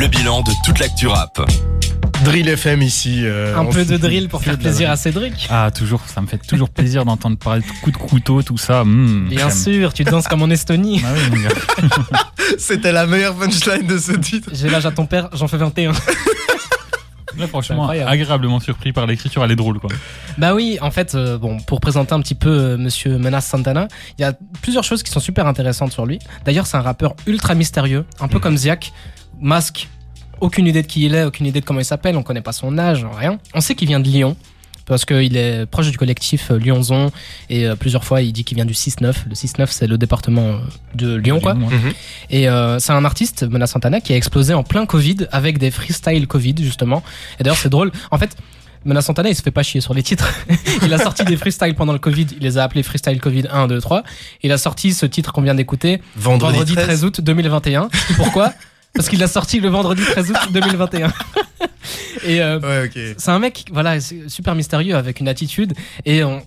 le 0.00 0.08
bilan 0.08 0.40
de 0.40 0.50
toute 0.64 0.78
l'actu 0.78 1.08
rap. 1.08 1.38
Drill 2.24 2.48
FM 2.48 2.80
ici. 2.80 3.20
euh, 3.24 3.54
Un 3.54 3.66
peu 3.66 3.84
de 3.84 3.98
drill 3.98 4.30
pour 4.30 4.42
faire 4.42 4.56
plaisir 4.58 4.90
à 4.90 4.96
Cédric. 4.96 5.46
Ah, 5.50 5.70
toujours, 5.70 6.00
ça 6.06 6.22
me 6.22 6.26
fait 6.26 6.38
toujours 6.38 6.70
plaisir 6.70 7.04
d'entendre 7.04 7.36
parler 7.36 7.60
de 7.60 7.66
coups 7.82 7.92
de 7.92 8.02
couteau, 8.02 8.42
tout 8.42 8.56
ça. 8.56 8.82
hmm, 8.82 9.28
Bien 9.28 9.50
sûr, 9.50 9.92
tu 9.92 10.04
danses 10.04 10.26
comme 10.26 10.40
en 10.40 10.48
Estonie. 10.48 11.02
Ah 11.04 11.08
oui. 11.32 11.40
C'était 12.58 12.92
la 12.92 13.06
meilleure 13.06 13.34
punchline 13.34 13.86
de 13.86 13.98
ce 13.98 14.12
titre. 14.12 14.48
J'ai 14.54 14.70
l'âge 14.70 14.86
à 14.86 14.90
ton 14.90 15.04
père, 15.04 15.28
j'en 15.34 15.48
fais 15.48 15.58
21. 15.58 15.92
Là, 17.38 17.46
franchement, 17.46 17.88
agréablement 17.88 18.60
surpris 18.60 18.92
par 18.92 19.06
l'écriture, 19.06 19.44
elle 19.44 19.50
est 19.52 19.56
drôle, 19.56 19.78
quoi. 19.78 19.90
Bah 20.38 20.54
oui, 20.54 20.78
en 20.80 20.90
fait, 20.90 21.14
euh, 21.14 21.38
bon, 21.38 21.58
pour 21.60 21.80
présenter 21.80 22.12
un 22.12 22.20
petit 22.20 22.34
peu 22.34 22.48
euh, 22.50 22.76
Monsieur 22.76 23.18
Menas 23.18 23.42
Santana, 23.42 23.88
il 24.18 24.22
y 24.22 24.24
a 24.24 24.32
plusieurs 24.62 24.84
choses 24.84 25.02
qui 25.02 25.10
sont 25.10 25.20
super 25.20 25.46
intéressantes 25.46 25.92
sur 25.92 26.06
lui. 26.06 26.18
D'ailleurs, 26.44 26.66
c'est 26.66 26.76
un 26.76 26.82
rappeur 26.82 27.14
ultra 27.26 27.54
mystérieux, 27.54 28.04
un 28.20 28.28
peu 28.28 28.36
Mhm. 28.36 28.40
comme 28.42 28.56
Ziak. 28.56 28.92
Masque, 29.40 29.88
aucune 30.40 30.66
idée 30.66 30.82
de 30.82 30.86
qui 30.86 31.04
il 31.04 31.14
est, 31.14 31.24
aucune 31.24 31.46
idée 31.46 31.60
de 31.60 31.64
comment 31.66 31.80
il 31.80 31.84
s'appelle, 31.84 32.16
on 32.16 32.22
connaît 32.22 32.42
pas 32.42 32.52
son 32.52 32.76
âge, 32.78 33.06
rien. 33.16 33.38
On 33.54 33.60
sait 33.60 33.74
qu'il 33.74 33.88
vient 33.88 34.00
de 34.00 34.08
Lyon. 34.08 34.36
Parce 34.86 35.04
qu'il 35.04 35.36
est 35.36 35.66
proche 35.66 35.90
du 35.90 35.98
collectif 35.98 36.50
euh, 36.50 36.58
Lyonzon 36.58 37.12
et 37.48 37.66
euh, 37.66 37.76
plusieurs 37.76 38.04
fois 38.04 38.22
il 38.22 38.32
dit 38.32 38.44
qu'il 38.44 38.56
vient 38.56 38.64
du 38.64 38.74
6-9. 38.74 39.14
Le 39.28 39.34
6-9 39.34 39.66
c'est 39.70 39.86
le 39.86 39.98
département 39.98 40.48
euh, 40.48 40.58
de 40.94 41.14
Lyon 41.14 41.40
quoi. 41.40 41.54
Lyon, 41.54 41.68
ouais. 41.68 41.94
Et 42.30 42.48
euh, 42.48 42.78
c'est 42.78 42.92
un 42.92 43.04
artiste, 43.04 43.44
Mona 43.44 43.66
Santana, 43.66 44.00
qui 44.00 44.12
a 44.12 44.16
explosé 44.16 44.54
en 44.54 44.62
plein 44.62 44.86
Covid 44.86 45.28
avec 45.32 45.58
des 45.58 45.70
freestyle 45.70 46.26
Covid, 46.26 46.54
justement. 46.60 47.02
Et 47.38 47.42
d'ailleurs, 47.42 47.58
c'est 47.58 47.68
drôle. 47.68 47.90
En 48.10 48.18
fait, 48.18 48.36
Mona 48.84 49.02
Santana, 49.02 49.28
il 49.28 49.34
se 49.34 49.42
fait 49.42 49.50
pas 49.50 49.62
chier 49.62 49.80
sur 49.80 49.94
les 49.94 50.02
titres. 50.02 50.28
il 50.82 50.92
a 50.92 50.98
sorti 50.98 51.24
des 51.24 51.36
freestyles 51.36 51.74
pendant 51.74 51.92
le 51.92 51.98
Covid. 51.98 52.26
Il 52.36 52.42
les 52.42 52.58
a 52.58 52.64
appelés 52.64 52.82
Freestyle 52.82 53.20
Covid 53.20 53.44
1, 53.50 53.68
2, 53.68 53.80
3. 53.80 54.02
Il 54.42 54.52
a 54.52 54.58
sorti 54.58 54.92
ce 54.92 55.06
titre 55.06 55.32
qu'on 55.32 55.42
vient 55.42 55.54
d'écouter 55.54 56.00
Vendredi, 56.16 56.58
vendredi 56.58 56.74
13. 56.74 56.86
13. 56.86 57.04
août 57.04 57.20
2021. 57.20 57.88
Pourquoi? 58.16 58.52
Parce 58.94 59.08
qu'il 59.08 59.18
l'a 59.18 59.28
sorti 59.28 59.60
le 59.60 59.68
vendredi 59.68 60.02
13 60.02 60.30
août 60.30 60.36
2021. 60.52 61.12
Et 62.24 62.40
euh, 62.42 62.58
Ouais, 62.60 62.86
ok. 62.86 63.14
c'est 63.18 63.30
un 63.30 63.38
mec, 63.38 63.64
voilà, 63.72 63.98
super 64.00 64.54
mystérieux 64.54 64.94
avec 64.96 65.20
une 65.20 65.28
attitude. 65.28 65.72
Et 66.04 66.22
on- 66.24 66.42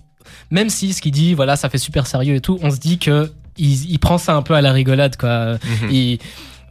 même 0.50 0.70
si 0.70 0.92
ce 0.92 1.00
qu'il 1.02 1.12
dit, 1.12 1.34
voilà, 1.34 1.56
ça 1.56 1.68
fait 1.68 1.78
super 1.78 2.06
sérieux 2.06 2.34
et 2.36 2.40
tout, 2.40 2.58
on 2.62 2.70
se 2.70 2.78
dit 2.78 2.98
que 2.98 3.30
il, 3.56 3.90
il 3.90 3.98
prend 3.98 4.18
ça 4.18 4.34
un 4.34 4.42
peu 4.42 4.54
à 4.54 4.60
la 4.60 4.72
rigolade, 4.72 5.16
quoi. 5.16 5.54
Mhm. 5.82 5.90
Il- 5.90 6.18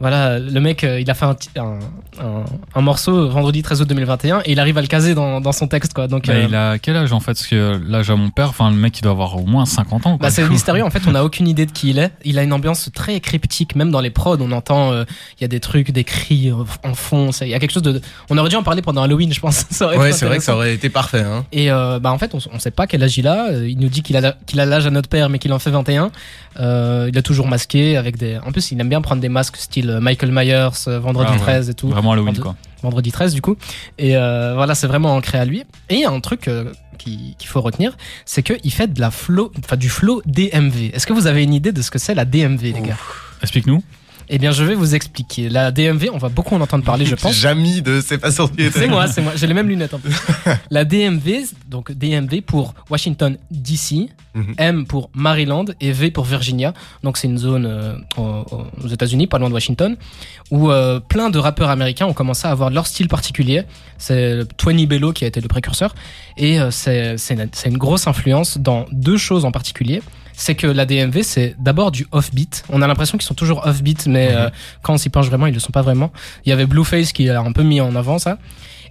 voilà, 0.00 0.38
le 0.38 0.60
mec, 0.60 0.84
euh, 0.84 1.00
il 1.00 1.10
a 1.10 1.14
fait 1.14 1.24
un, 1.24 1.36
un, 1.56 1.78
un- 2.20 2.44
un 2.74 2.80
morceau 2.80 3.28
vendredi 3.28 3.62
13 3.62 3.82
août 3.82 3.88
2021 3.88 4.40
et 4.44 4.52
il 4.52 4.60
arrive 4.60 4.76
à 4.78 4.80
le 4.82 4.86
caser 4.86 5.14
dans, 5.14 5.40
dans 5.40 5.52
son 5.52 5.68
texte, 5.68 5.94
quoi. 5.94 6.08
Donc, 6.08 6.26
Bah, 6.26 6.34
euh, 6.34 6.46
il 6.48 6.54
a 6.54 6.78
quel 6.78 6.96
âge 6.96 7.12
en 7.12 7.20
fait? 7.20 7.32
Parce 7.32 7.46
que 7.46 7.80
l'âge 7.88 8.10
à 8.10 8.16
mon 8.16 8.30
père, 8.30 8.48
enfin 8.50 8.70
le 8.70 8.76
mec 8.76 8.98
il 8.98 9.02
doit 9.02 9.12
avoir 9.12 9.36
au 9.36 9.44
moins 9.46 9.64
50 9.66 10.06
ans. 10.06 10.18
quoi. 10.18 10.26
bah, 10.26 10.30
c'est 10.30 10.48
mystérieux. 10.48 10.84
En 10.84 10.90
fait, 10.90 11.02
on 11.06 11.12
n'a 11.12 11.24
aucune 11.24 11.48
idée 11.48 11.66
de 11.66 11.72
qui 11.72 11.90
il 11.90 11.98
est. 11.98 12.10
Il 12.24 12.38
a 12.38 12.42
une 12.42 12.52
ambiance 12.52 12.90
très 12.94 13.20
cryptique, 13.20 13.76
même 13.76 13.90
dans 13.90 14.00
les 14.00 14.10
prods. 14.10 14.36
On 14.40 14.52
entend, 14.52 14.92
euh, 14.92 15.04
il 15.38 15.42
y 15.42 15.44
a 15.44 15.48
des 15.48 15.60
trucs, 15.60 15.90
des 15.92 16.04
cris 16.04 16.50
euh, 16.50 16.64
en 16.82 16.94
fond. 16.94 17.30
Il 17.40 17.48
y 17.48 17.54
a 17.54 17.58
quelque 17.58 17.72
chose 17.72 17.82
de. 17.82 18.00
On 18.30 18.38
aurait 18.38 18.48
dû 18.50 18.56
en 18.56 18.62
parler 18.62 18.82
pendant 18.82 19.02
Halloween, 19.02 19.32
je 19.32 19.40
pense. 19.40 19.64
Ça 19.70 19.86
aurait 19.86 19.98
Ouais, 19.98 20.12
c'est 20.12 20.26
vrai 20.26 20.38
que 20.38 20.44
ça 20.44 20.54
aurait 20.54 20.74
été 20.74 20.88
parfait. 20.88 21.20
Hein. 21.22 21.44
Et 21.52 21.70
euh, 21.70 21.98
bah 21.98 22.12
en 22.12 22.18
fait, 22.18 22.34
on, 22.34 22.38
on 22.52 22.58
sait 22.58 22.70
pas 22.70 22.86
quel 22.86 23.02
âge 23.02 23.16
il 23.16 23.26
a. 23.28 23.48
Euh, 23.50 23.68
Il 23.68 23.78
nous 23.78 23.88
dit 23.88 24.02
qu'il 24.02 24.16
a 24.16 24.32
qu'il 24.46 24.60
a 24.60 24.66
l'âge 24.66 24.86
à 24.86 24.90
notre 24.90 25.08
père, 25.08 25.28
mais 25.28 25.38
qu'il 25.38 25.52
en 25.52 25.58
fait 25.58 25.70
21. 25.70 26.10
Euh, 26.60 27.08
il 27.12 27.18
a 27.18 27.22
toujours 27.22 27.46
masqué 27.48 27.96
avec 27.96 28.16
des. 28.16 28.38
En 28.38 28.52
plus, 28.52 28.70
il 28.72 28.80
aime 28.80 28.88
bien 28.88 29.00
prendre 29.00 29.20
des 29.22 29.28
masques 29.28 29.56
style 29.56 29.83
euh, 29.90 30.00
Michael 30.00 30.30
Myers, 30.32 30.68
euh, 30.88 30.98
Vendredi 31.00 31.30
Ah 31.30 31.36
ouais. 31.36 31.40
13 31.42 31.70
et 31.70 31.74
tout. 31.74 31.88
Vraiment 31.88 32.12
Halloween 32.12 32.38
quoi. 32.38 32.54
Vendredi 32.82 33.12
13 33.12 33.34
du 33.34 33.40
coup. 33.42 33.56
Et 33.98 34.16
euh, 34.16 34.52
voilà, 34.54 34.74
c'est 34.74 34.86
vraiment 34.86 35.14
ancré 35.14 35.38
à 35.38 35.44
lui. 35.44 35.60
Et 35.88 35.94
il 35.94 36.00
y 36.00 36.04
a 36.04 36.10
un 36.10 36.20
truc 36.20 36.48
euh, 36.48 36.72
qui- 36.98 37.34
qu'il 37.38 37.48
faut 37.48 37.60
retenir, 37.60 37.96
c'est 38.24 38.42
qu'il 38.42 38.72
fait 38.72 38.92
de 38.92 39.00
la 39.00 39.10
flow, 39.10 39.52
enfin 39.58 39.76
du 39.76 39.88
flow 39.88 40.22
DMV. 40.26 40.90
Est-ce 40.94 41.06
que 41.06 41.12
vous 41.12 41.26
avez 41.26 41.42
une 41.42 41.54
idée 41.54 41.72
de 41.72 41.82
ce 41.82 41.90
que 41.90 41.98
c'est 41.98 42.14
la 42.14 42.24
DMV, 42.24 42.62
les 42.62 42.80
gars? 42.80 42.96
Explique-nous. 43.42 43.82
Eh 44.28 44.38
bien, 44.38 44.52
je 44.52 44.64
vais 44.64 44.74
vous 44.74 44.94
expliquer. 44.94 45.48
La 45.48 45.70
DMV, 45.70 46.10
on 46.12 46.18
va 46.18 46.28
beaucoup 46.28 46.54
en 46.54 46.60
entendre 46.60 46.84
parler, 46.84 47.06
je 47.06 47.14
pense. 47.14 47.34
Jamy 47.44 47.82
de 47.82 48.00
C'est 48.04 48.18
pas 48.18 48.30
sorti. 48.30 48.70
C'est 48.72 48.88
moi, 48.88 49.06
c'est 49.06 49.22
moi. 49.22 49.32
J'ai 49.36 49.46
les 49.46 49.54
mêmes 49.54 49.68
lunettes 49.68 49.94
en 49.94 49.98
plus. 49.98 50.14
La 50.70 50.84
DMV, 50.84 51.46
donc 51.68 51.92
DMV 51.92 52.42
pour 52.42 52.74
Washington 52.90 53.36
DC, 53.50 54.08
Mhm. 54.34 54.54
M 54.58 54.86
pour 54.86 55.10
Maryland 55.14 55.66
et 55.80 55.92
V 55.92 56.10
pour 56.10 56.24
Virginia. 56.24 56.74
Donc 57.02 57.16
c'est 57.16 57.28
une 57.28 57.38
zone 57.38 57.66
euh, 57.66 57.96
aux, 58.16 58.88
États-Unis, 58.88 59.26
pas 59.26 59.38
loin 59.38 59.48
de 59.48 59.54
Washington, 59.54 59.96
où 60.50 60.70
euh, 60.70 60.98
plein 61.00 61.30
de 61.30 61.38
rappeurs 61.38 61.70
américains 61.70 62.06
ont 62.06 62.12
commencé 62.12 62.46
à 62.46 62.50
avoir 62.50 62.70
leur 62.70 62.86
style 62.86 63.08
particulier. 63.08 63.62
C'est 63.96 64.44
Twenty 64.56 64.86
Bello 64.86 65.12
qui 65.12 65.24
a 65.24 65.28
été 65.28 65.40
le 65.40 65.48
précurseur, 65.48 65.94
et 66.36 66.60
euh, 66.60 66.70
c'est 66.70 67.16
c'est 67.16 67.34
une, 67.34 67.48
c'est 67.52 67.68
une 67.68 67.78
grosse 67.78 68.06
influence 68.06 68.58
dans 68.58 68.86
deux 68.90 69.16
choses 69.16 69.44
en 69.44 69.52
particulier. 69.52 70.02
C'est 70.36 70.54
que 70.56 70.66
la 70.66 70.84
DMV, 70.84 71.22
c'est 71.22 71.54
d'abord 71.58 71.90
du 71.92 72.06
offbeat. 72.10 72.64
On 72.68 72.82
a 72.82 72.86
l'impression 72.86 73.16
qu'ils 73.18 73.26
sont 73.26 73.34
toujours 73.34 73.64
offbeat, 73.66 74.06
mais 74.06 74.28
Mhm. 74.30 74.36
euh, 74.36 74.50
quand 74.82 74.94
on 74.94 74.98
s'y 74.98 75.08
penche 75.08 75.26
vraiment, 75.26 75.46
ils 75.46 75.54
le 75.54 75.60
sont 75.60 75.70
pas 75.72 75.82
vraiment. 75.82 76.12
Il 76.44 76.50
y 76.50 76.52
avait 76.52 76.66
Blueface 76.66 77.12
qui 77.12 77.28
a 77.30 77.40
un 77.40 77.52
peu 77.52 77.62
mis 77.62 77.80
en 77.80 77.94
avant 77.94 78.18
ça. 78.18 78.38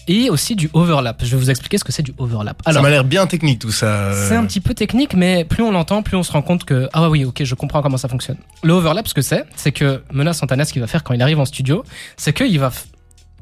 Et 0.09 0.30
aussi 0.30 0.56
du 0.58 0.70
overlap. 0.74 1.22
Je 1.24 1.31
vais 1.31 1.38
vous 1.38 1.50
expliquer 1.50 1.78
ce 1.78 1.84
que 1.86 1.94
c'est 1.94 2.04
du 2.04 2.14
overlap. 2.18 2.62
ça 2.70 2.81
m'a 2.81 2.90
l'air 2.90 3.06
bien 3.06 3.26
technique 3.26 3.59
tout 3.59 3.72
ça. 3.72 4.12
C'est 4.28 4.36
un 4.36 4.46
petit 4.46 4.59
peu 4.59 4.74
technique, 4.74 5.14
mais 5.14 5.46
plus 5.46 5.64
on 5.64 5.72
l'entend, 5.72 6.02
plus 6.04 6.18
on 6.18 6.24
se 6.24 6.31
rend 6.34 6.42
compte 6.42 6.66
que 6.66 6.90
ah 6.92 7.09
oui, 7.09 7.24
ok, 7.24 7.44
je 7.46 7.56
comprends 7.56 7.81
comment 7.81 7.96
ça 7.98 8.10
fonctionne. 8.10 8.36
Le 8.64 8.74
overlap, 8.74 9.08
ce 9.08 9.14
que 9.14 9.22
c'est, 9.22 9.46
c'est 9.56 9.72
que 9.72 10.04
Mena 10.12 10.34
Santana, 10.34 10.66
ce 10.66 10.74
qu'il 10.74 10.81
va 10.81 10.88
faire 10.88 11.04
quand 11.04 11.14
il 11.14 11.22
arrive 11.22 11.40
en 11.40 11.46
studio, 11.46 11.86
c'est 12.18 12.34
qu'il 12.34 12.60
va 12.60 12.72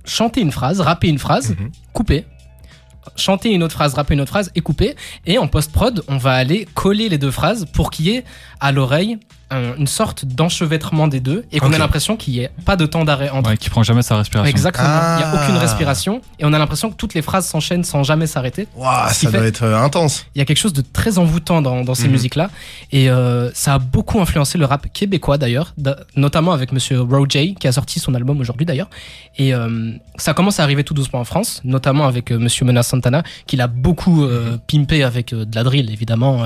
chanter 0.06 0.42
une 0.42 0.52
phrase, 0.52 0.82
rapper 0.82 1.08
une 1.08 1.18
phrase, 1.20 1.50
Mhm. 1.52 1.72
couper, 1.94 2.26
chanter 3.16 3.52
une 3.52 3.64
autre 3.64 3.74
phrase, 3.74 3.94
rapper 3.94 4.14
une 4.14 4.22
autre 4.22 4.32
phrase 4.32 4.52
et 4.56 4.62
couper. 4.62 4.96
Et 5.26 5.38
en 5.38 5.48
post-prod, 5.48 6.04
on 6.08 6.18
va 6.18 6.34
aller 6.34 6.68
coller 6.74 7.10
les 7.10 7.18
deux 7.18 7.32
phrases 7.32 7.66
pour 7.74 7.92
qu'il 7.92 8.08
y 8.08 8.16
ait 8.16 8.24
à 8.60 8.72
l'oreille 8.72 9.18
un- 9.52 9.76
une 9.78 9.88
sorte 9.88 10.26
d'enchevêtrement 10.26 11.08
des 11.08 11.20
deux 11.20 11.46
et 11.52 11.60
qu'on 11.60 11.72
ait 11.74 11.78
l'impression 11.78 12.16
qu'il 12.18 12.34
n'y 12.34 12.40
ait 12.40 12.50
pas 12.66 12.76
de 12.76 12.86
temps 12.86 13.06
d'arrêt 13.06 13.30
entre 13.30 13.50
Ouais, 13.52 13.58
qui 13.58 13.70
prend 13.70 13.84
jamais 13.84 14.02
sa 14.02 14.16
respiration. 14.18 14.50
Exactement. 14.50 14.88
Il 14.88 15.18
n'y 15.18 15.24
a 15.24 15.32
Ah. 15.34 15.44
aucune 15.44 15.58
respiration 15.58 16.22
et 16.40 16.46
on 16.46 16.54
a 16.54 16.58
l'impression 16.60 16.90
que 16.90 16.96
toutes 16.96 17.14
les 17.14 17.22
phrases 17.22 17.46
s'enchaînent 17.48 17.84
sans 17.84 18.04
jamais 18.04 18.28
s'arrêter. 18.28 18.68
Waouh, 18.76 19.10
ça 19.12 19.30
doit 19.32 19.46
être 19.46 19.64
euh, 19.64 19.78
intense. 19.78 20.26
Il 20.36 20.40
y 20.40 20.42
a 20.42 20.46
quelque 20.46 20.58
chose 20.58 20.74
de 20.74 20.82
très 20.82 21.18
envoûtant 21.18 21.62
dans, 21.62 21.84
dans 21.84 21.94
ces 21.96 22.06
Mhm. 22.06 22.12
musiques-là 22.12 22.50
et 22.92 23.10
euh, 23.10 23.52
ça 23.54 23.76
a 23.76 23.80
beaucoup 23.80 24.20
influencé 24.22 24.58
le 24.58 24.66
rap 24.66 24.88
québécois 24.94 25.38
d'ailleurs, 25.38 25.74
da- 25.78 25.98
notamment 26.16 26.52
avec 26.54 26.72
Monsieur 26.72 27.02
Roger 27.02 27.54
qui 27.60 27.68
a 27.68 27.72
sorti 27.72 28.00
son 28.00 28.16
album 28.16 28.40
aujourd'hui 28.40 28.66
d'ailleurs. 28.66 28.90
Et 29.38 29.54
euh, 29.54 29.92
ça 30.18 30.34
commence 30.34 30.60
à 30.60 30.64
arriver 30.64 30.84
tout 30.84 30.94
doucement 30.94 31.20
en 31.20 31.26
France, 31.26 31.62
notamment 31.64 32.08
avec 32.08 32.32
euh, 32.32 32.40
Monsieur 32.40 32.66
Menas 32.66 32.84
Santana 32.84 33.24
qui 33.48 33.58
l'a 33.58 33.68
beaucoup 33.68 34.24
euh, 34.24 34.58
pimpé 34.72 35.04
avec 35.04 35.34
de 35.34 35.48
la 35.56 35.64
drill 35.64 35.92
évidemment. 35.92 36.44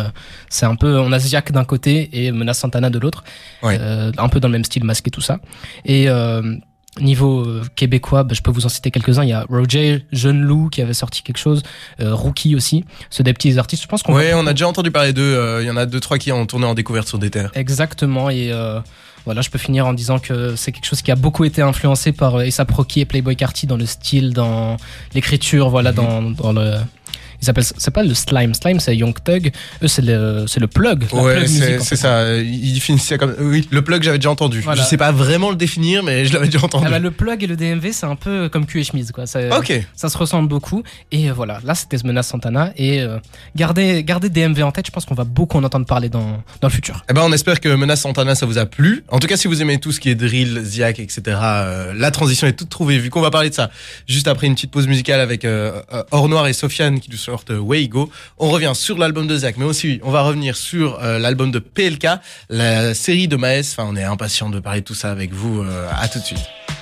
c'est 0.49 0.65
un 0.65 0.75
peu 0.75 0.99
on 0.99 1.11
a 1.11 1.19
Ziak 1.19 1.51
d'un 1.51 1.63
côté 1.65 2.09
et 2.13 2.31
Menas 2.31 2.53
Santana 2.55 2.89
de 2.89 2.94
l'autre, 2.99 3.23
Ouais. 3.63 3.77
Euh, 3.79 4.11
un 4.17 4.29
peu 4.29 4.39
dans 4.39 4.47
le 4.47 4.53
même 4.53 4.65
style 4.65 4.83
masqué 4.83 5.09
tout 5.11 5.21
ça. 5.21 5.39
Et 5.85 6.09
euh, 6.09 6.55
Niveau 7.01 7.41
euh, 7.45 7.61
québécois, 7.75 8.23
bah, 8.23 8.33
je 8.33 8.41
peux 8.41 8.51
vous 8.51 8.65
en 8.65 8.69
citer 8.69 8.89
quelques-uns. 8.89 9.23
Il 9.23 9.29
y 9.29 9.33
a 9.33 9.45
Roger, 9.49 10.05
Jeune 10.13 10.41
Loup 10.41 10.69
qui 10.69 10.81
avait 10.81 10.93
sorti 10.93 11.23
quelque 11.23 11.39
chose, 11.39 11.61
euh, 11.99 12.15
Rookie 12.15 12.55
aussi. 12.55 12.85
C'est 13.09 13.23
des 13.23 13.33
petits 13.33 13.57
artistes. 13.59 13.83
Je 13.83 13.87
pense 13.89 14.01
qu'on 14.01 14.13
Ouais, 14.15 14.33
on 14.33 14.47
a 14.47 14.51
déjà 14.53 14.67
entendu 14.69 14.91
parler 14.91 15.11
d'eux. 15.11 15.59
Il 15.61 15.67
y 15.67 15.69
en 15.69 15.75
a 15.75 15.85
deux, 15.85 15.99
trois 15.99 16.17
qui 16.17 16.31
ont 16.31 16.45
tourné 16.45 16.65
en 16.65 16.73
découverte 16.73 17.09
sur 17.09 17.19
des 17.19 17.29
terres. 17.29 17.51
Exactement. 17.53 18.29
Et 18.29 18.49
voilà, 19.25 19.41
je 19.41 19.49
peux 19.49 19.57
finir 19.59 19.87
en 19.87 19.93
disant 19.93 20.19
que 20.19 20.55
c'est 20.55 20.71
quelque 20.71 20.85
chose 20.85 21.01
qui 21.01 21.11
a 21.11 21.15
beaucoup 21.15 21.43
été 21.43 21.61
influencé 21.61 22.11
par 22.13 22.35
A$AP 22.37 22.71
Rocky 22.71 23.01
et 23.01 23.05
Playboy 23.05 23.35
Carty 23.35 23.65
dans 23.67 23.75
le 23.75 23.85
style, 23.87 24.33
dans 24.33 24.77
l'écriture, 25.15 25.69
voilà, 25.69 25.91
Mhm. 25.91 25.95
dans, 25.97 26.21
dans 26.21 26.53
le. 26.53 26.75
Ils 27.41 27.49
appellent 27.49 27.63
ça- 27.63 27.75
c'est 27.77 27.91
pas 27.93 28.03
le 28.03 28.13
slime. 28.13 28.53
Slime, 28.53 28.79
c'est 28.79 28.95
Young 28.95 29.15
Thug. 29.23 29.51
Eux, 29.83 29.87
c'est 29.87 30.01
le, 30.01 30.45
c'est 30.47 30.59
le 30.59 30.67
plug. 30.67 31.05
la 31.13 31.21
Ouais, 31.21 31.35
plug 31.45 31.79
c'est 31.81 31.95
ça. 31.95 32.35
Ils 32.37 32.73
définissent 32.73 33.03
ça 33.07 33.17
comme. 33.17 33.35
Oui, 33.39 33.67
le 33.71 33.81
plug, 33.81 34.03
j'avais 34.03 34.17
déjà 34.17 34.29
entendu. 34.31 34.61
Voilà. 34.61 34.81
Je 34.81 34.87
sais 34.87 34.97
pas 34.97 35.11
vraiment 35.11 35.49
le 35.49 35.55
définir, 35.55 36.03
mais 36.03 36.25
je 36.25 36.33
l'avais 36.33 36.45
déjà 36.47 36.63
entendu. 36.63 36.85
Ah 36.87 36.91
bah, 36.91 36.99
le 36.99 37.11
plug 37.11 37.43
et 37.43 37.47
le 37.47 37.55
DMV, 37.55 37.91
c'est 37.91 38.05
un 38.05 38.15
peu 38.15 38.49
comme 38.49 38.65
cul 38.65 38.81
et 38.81 38.83
chemise, 38.83 39.11
quoi. 39.11 39.25
C'est- 39.27 39.51
ok. 39.55 39.73
Ça 39.95 40.09
se 40.09 40.17
ressemble 40.17 40.47
beaucoup. 40.49 40.83
Et 41.11 41.29
euh, 41.29 41.33
voilà, 41.33 41.59
là, 41.63 41.75
c'était 41.75 41.97
Menace 42.03 42.27
Santana. 42.27 42.71
Et 42.77 43.01
euh, 43.01 43.17
gardez, 43.55 44.03
gardez 44.03 44.29
DMV 44.29 44.63
en 44.63 44.71
tête. 44.71 44.85
Je 44.87 44.91
pense 44.91 45.05
qu'on 45.05 45.15
va 45.15 45.23
beaucoup 45.23 45.57
en 45.57 45.63
entendre 45.63 45.85
parler 45.85 46.09
dans, 46.09 46.43
dans 46.61 46.67
le 46.67 46.69
futur. 46.69 47.03
Eh 47.09 47.13
ben, 47.13 47.21
on 47.23 47.31
espère 47.31 47.59
que 47.59 47.69
Menace 47.69 48.01
Santana, 48.01 48.35
ça 48.35 48.45
vous 48.45 48.57
a 48.57 48.65
plu. 48.65 49.03
En 49.09 49.19
tout 49.19 49.27
cas, 49.27 49.37
si 49.37 49.47
vous 49.47 49.61
aimez 49.61 49.79
tout 49.79 49.91
ce 49.91 49.99
qui 49.99 50.09
est 50.09 50.15
drill, 50.15 50.61
Ziak, 50.63 50.99
etc., 50.99 51.21
euh, 51.41 51.93
la 51.95 52.11
transition 52.11 52.47
est 52.47 52.53
toute 52.53 52.69
trouvée, 52.69 52.97
vu 52.99 53.09
qu'on 53.09 53.21
va 53.21 53.31
parler 53.31 53.49
de 53.49 53.55
ça 53.55 53.69
juste 54.07 54.27
après 54.27 54.47
une 54.47 54.55
petite 54.55 54.71
pause 54.71 54.87
musicale 54.87 55.19
avec 55.19 55.45
euh, 55.45 55.81
Or 56.11 56.29
Noir 56.29 56.47
et 56.47 56.53
Sofiane 56.53 56.99
qui 56.99 57.09
nous 57.11 57.17
euh, 57.49 57.59
Way. 57.59 57.89
On 58.37 58.49
revient 58.49 58.73
sur 58.73 58.97
l'album 58.97 59.27
de 59.27 59.37
Ziak, 59.37 59.57
mais 59.57 59.65
aussi, 59.65 59.99
on 60.03 60.11
va 60.11 60.21
revenir 60.21 60.55
sur 60.55 60.99
euh, 61.01 61.19
l'album 61.19 61.51
de 61.51 61.59
PLK, 61.59 62.07
la 62.49 62.93
série 62.93 63.27
de 63.27 63.35
Maes. 63.35 63.71
Enfin, 63.71 63.87
on 63.89 63.95
est 63.95 64.03
impatient 64.03 64.49
de 64.49 64.59
parler 64.59 64.81
de 64.81 64.85
tout 64.85 64.93
ça 64.93 65.11
avec 65.11 65.33
vous. 65.33 65.61
Euh, 65.61 65.87
à 65.91 66.07
tout 66.07 66.19
de 66.19 66.23
suite. 66.23 66.64